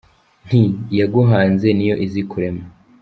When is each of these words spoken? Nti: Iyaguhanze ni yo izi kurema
Nti: 0.47 0.61
Iyaguhanze 0.93 1.67
ni 1.73 1.85
yo 1.89 1.95
izi 2.05 2.21
kurema 2.29 2.63